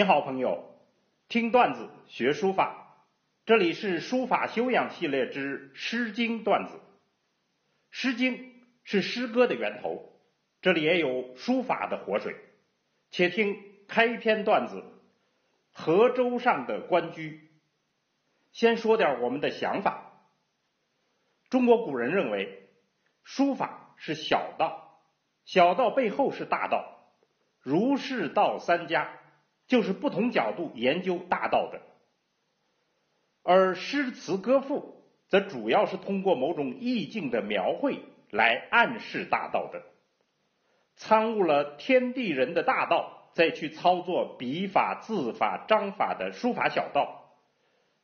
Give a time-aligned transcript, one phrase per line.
[0.00, 0.64] 您好，朋友，
[1.28, 3.04] 听段子学书法，
[3.44, 6.76] 这里是书法修养系列之《诗经》段子。
[7.90, 8.38] 《诗经》
[8.82, 10.10] 是诗歌的源头，
[10.62, 12.34] 这里也有书法的活水。
[13.10, 14.82] 且听开篇段子：
[15.70, 17.38] 河州上的关雎。
[18.52, 20.14] 先说点我们的想法。
[21.50, 22.70] 中国古人认为，
[23.22, 24.98] 书法是小道，
[25.44, 27.12] 小道背后是大道，
[27.60, 29.18] 儒释道三家。
[29.70, 31.80] 就是不同角度研究大道的，
[33.44, 39.84] 而诗词歌赋则主要是通过某种意境的描绘来暗示大道的。
[40.96, 47.30] 参悟了天地人的大道，再去操作笔法、字法、章法的书法小道，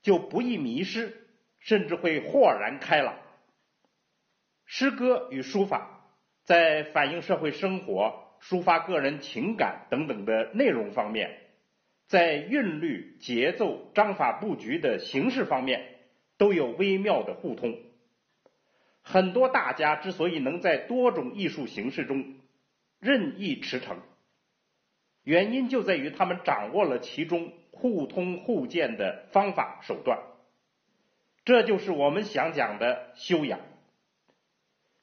[0.03, 1.27] 就不易迷失，
[1.59, 3.17] 甚至会豁然开朗。
[4.67, 6.13] 诗歌与书法
[6.45, 11.41] 在反映社会生活、抒发个人情感等等的内容方面。
[12.07, 15.97] 在韵律、节奏、章法布局的形式方面
[16.39, 17.79] 都有微妙的互通。
[19.03, 22.37] 很多大家之所以能在多种艺术形式中
[23.01, 23.97] 任意驰骋，
[25.23, 30.19] 原因就在于他们掌握了其中互通互鉴的方法手段。
[31.45, 33.61] 这就是我们想讲的修养。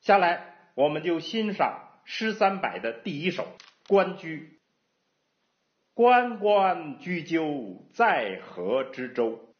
[0.02, 3.44] 下来，我们就欣赏诗三百的第一首
[3.88, 4.40] 《关雎》。
[5.96, 9.54] 关关雎鸠，在河之洲。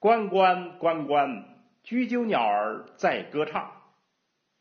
[0.00, 1.44] 关关关关，
[1.84, 3.82] 雎鸠鸟儿在歌唱。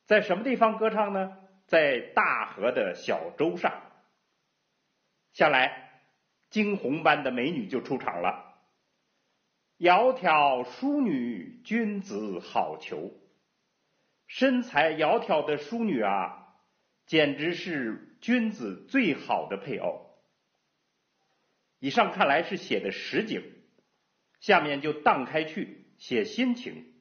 [0.05, 1.35] 在什么地方歌唱呢？
[1.65, 3.81] 在大河的小洲上。
[5.33, 6.03] 下来，
[6.51, 8.53] 惊鸿般的美女就出场了。
[9.79, 13.13] 窈窕淑女，君子好逑。
[14.27, 16.53] 身材窈窕的淑女啊，
[17.07, 20.10] 简直是君子最好的配偶。
[21.81, 23.41] 以上看来是写的实景，
[24.39, 26.93] 下面就荡开去写心情。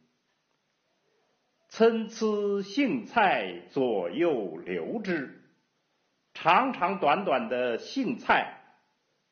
[1.69, 5.43] 参差荇菜，左右流之。
[6.33, 8.63] 长长短短的荇菜，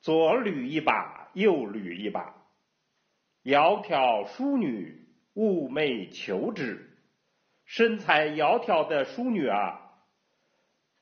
[0.03, 2.35] 左捋一把，右捋一把。
[3.43, 6.91] 窈窕淑女，寤寐求之。
[7.65, 9.81] 身材窈窕的淑女啊，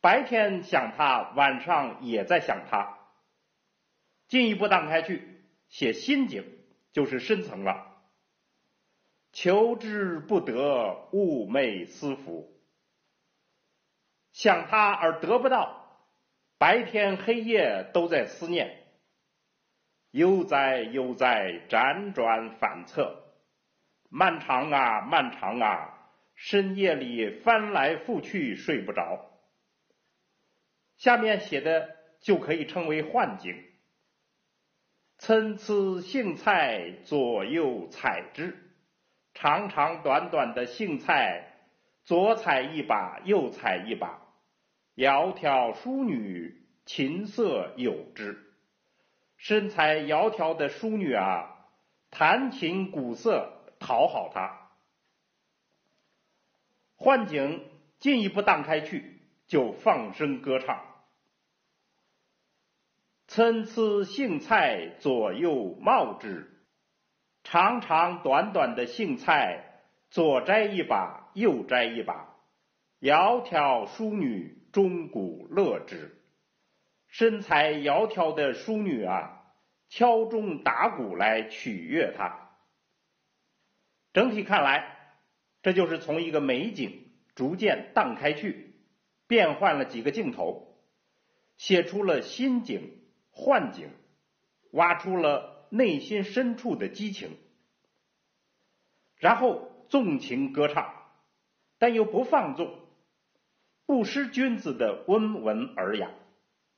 [0.00, 2.95] 白天想她，晚上也在想她。
[4.28, 5.22] 进一步荡开去
[5.68, 6.44] 写心境，
[6.92, 7.92] 就是深层了。
[9.32, 12.52] 求之不得，寤寐思服。
[14.32, 16.06] 想他而得不到，
[16.58, 18.82] 白天黑夜都在思念。
[20.10, 23.22] 悠哉悠哉，辗转反侧，
[24.08, 29.30] 漫长啊漫长啊，深夜里翻来覆去睡不着。
[30.96, 33.62] 下面写的就可以称为幻景。
[35.18, 38.72] 参差荇菜，左右采之。
[39.34, 41.56] 长长短短的荇菜，
[42.04, 44.20] 左采一把，右采一把。
[44.94, 48.54] 窈窕淑女，琴瑟友之。
[49.36, 51.66] 身材窈窕的淑女啊，
[52.10, 54.70] 弹琴鼓瑟讨好他。
[56.96, 57.62] 幻景
[57.98, 60.95] 进一步荡开去，就放声歌唱。
[63.26, 66.52] 参差荇菜，左右芼之。
[67.42, 72.36] 长长短短的荇菜，左摘一把，右摘一把。
[73.00, 76.22] 窈窕淑女，钟鼓乐之。
[77.08, 79.42] 身材窈窕的淑女啊，
[79.88, 82.50] 敲钟打鼓来取悦他。
[84.12, 85.18] 整体看来，
[85.62, 88.76] 这就是从一个美景逐渐荡开去，
[89.26, 90.80] 变换了几个镜头，
[91.56, 93.02] 写出了心景。
[93.38, 93.90] 幻景，
[94.70, 97.36] 挖出了内心深处的激情，
[99.16, 100.90] 然后纵情歌唱，
[101.76, 102.80] 但又不放纵，
[103.84, 106.10] 不失君子的温文尔雅，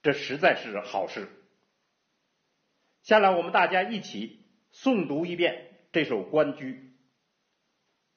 [0.02, 1.28] 这实在是好事。
[3.02, 6.74] 下来，我们大家一起诵读一遍这首《关雎》：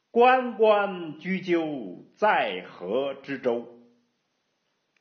[0.10, 3.81] 关关雎鸠，在河之洲。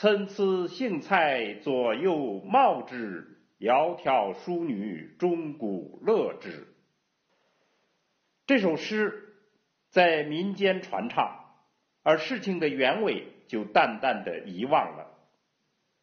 [0.00, 3.36] 参差荇菜，左右芼之。
[3.58, 6.68] 窈窕淑女，钟鼓乐之。
[8.46, 9.34] 这首诗
[9.90, 11.44] 在民间传唱，
[12.02, 15.18] 而事情的原委就淡淡的遗忘了。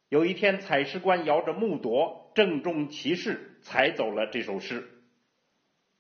[0.09, 4.87] 有一天，采诗官摇着木铎，郑重其事采走了这首诗。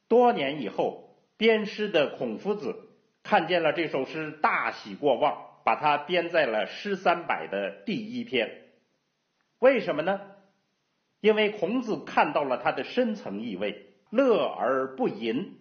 [0.07, 2.75] 多年以后，编诗的孔夫子
[3.23, 8.69] 看见了这首诗，大喜过望，把它编在了《诗三百》的第一篇。
[9.59, 10.21] 为什么呢？
[11.19, 15.57] 因为孔子看到了它的深层意味：乐而不淫，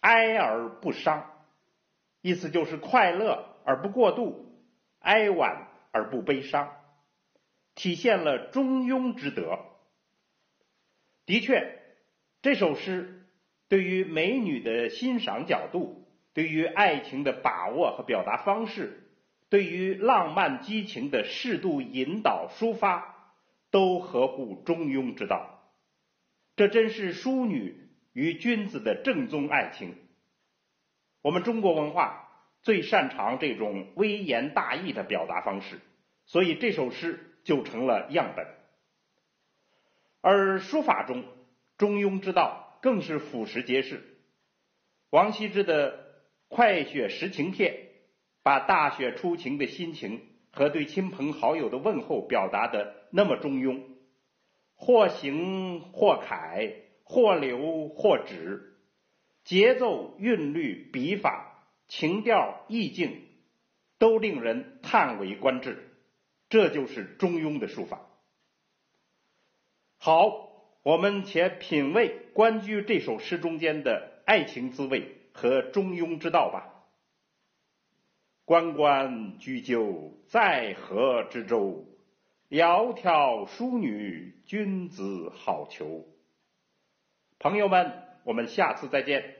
[0.00, 1.30] 哀而不伤。
[2.22, 4.64] 意思就是快乐而不过度，
[5.00, 6.74] 哀婉而不悲伤。
[7.74, 9.58] 体现了中庸之德。
[11.26, 11.82] 的确，
[12.40, 13.26] 这首诗
[13.68, 16.05] 对于美女的欣赏角度，
[16.36, 19.08] 对于爱情的把握和表达方式，
[19.48, 23.32] 对于浪漫激情的适度引导抒发，
[23.70, 25.62] 都合乎中庸之道。
[26.54, 29.96] 这真是淑女与君子的正宗爱情。
[31.22, 32.28] 我们中国文化
[32.60, 35.80] 最擅长这种微言大义的表达方式，
[36.26, 37.32] 所以这首诗。
[37.46, 38.44] 就成了样本，
[40.20, 41.22] 而书法中
[41.78, 44.02] 中庸之道更是俯拾皆是。
[45.10, 45.96] 王羲之的
[46.48, 47.70] 《快雪时晴帖》，
[48.42, 53.82] 把大雪初晴的心情和对亲朋好友的问候表达的那么中庸，
[54.74, 56.72] 或行或楷，
[57.02, 58.76] 或流或止，
[59.44, 63.22] 节奏、韵律、笔法、情调、意境，
[63.98, 65.82] 都令人叹为观止。
[66.48, 68.06] 这就是中庸的书法。
[69.98, 70.48] 好，
[70.84, 76.72] 我们且品味关雎这首诗中间的爱情滋味和中庸之道吧。
[78.44, 81.84] 关关雎鸠，在河之洲。
[82.48, 86.04] 窈窕淑女，君子好逑。
[87.38, 87.92] 朋友们，
[88.24, 89.35] 我们下次再见。